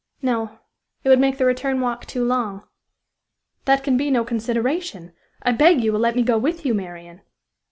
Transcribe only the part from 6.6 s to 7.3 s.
you, Marian."